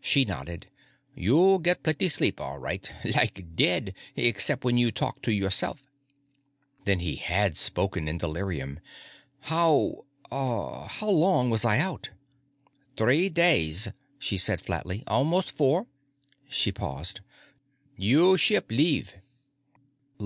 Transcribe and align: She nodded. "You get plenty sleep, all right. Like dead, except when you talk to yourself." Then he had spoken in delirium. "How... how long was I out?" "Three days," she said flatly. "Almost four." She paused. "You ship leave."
She 0.00 0.24
nodded. 0.24 0.68
"You 1.14 1.60
get 1.62 1.82
plenty 1.82 2.08
sleep, 2.08 2.40
all 2.40 2.56
right. 2.58 2.90
Like 3.14 3.54
dead, 3.56 3.94
except 4.16 4.64
when 4.64 4.78
you 4.78 4.90
talk 4.90 5.20
to 5.20 5.30
yourself." 5.30 5.82
Then 6.86 7.00
he 7.00 7.16
had 7.16 7.58
spoken 7.58 8.08
in 8.08 8.16
delirium. 8.16 8.80
"How... 9.40 10.06
how 10.30 11.10
long 11.10 11.50
was 11.50 11.66
I 11.66 11.76
out?" 11.78 12.08
"Three 12.96 13.28
days," 13.28 13.90
she 14.18 14.38
said 14.38 14.62
flatly. 14.62 15.04
"Almost 15.08 15.50
four." 15.50 15.88
She 16.48 16.72
paused. 16.72 17.20
"You 17.98 18.38
ship 18.38 18.70
leave." 18.70 19.16